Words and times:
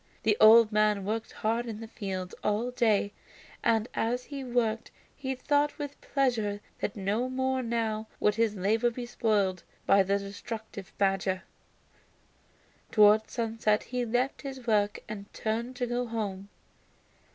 The 0.23 0.35
old 0.41 0.71
man 0.71 1.05
worked 1.05 1.31
hard 1.31 1.67
in 1.67 1.77
his 1.77 1.91
fields 1.91 2.33
all 2.43 2.71
day, 2.71 3.13
and 3.63 3.87
as 3.93 4.23
he 4.23 4.43
worked 4.43 4.89
he 5.15 5.35
thought 5.35 5.77
with 5.77 6.01
pleasure 6.01 6.59
that 6.79 6.95
no 6.95 7.29
more 7.29 7.61
now 7.61 8.07
would 8.19 8.33
his 8.33 8.55
labor 8.55 8.89
be 8.89 9.05
spoiled 9.05 9.61
by 9.85 10.01
the 10.01 10.17
destructive 10.17 10.91
badger. 10.97 11.43
Towards 12.91 13.31
sunset 13.33 13.83
he 13.83 14.03
left 14.03 14.41
his 14.41 14.65
work 14.65 15.01
and 15.07 15.31
turned 15.35 15.75
to 15.75 15.85
go 15.85 16.07
home. 16.07 16.49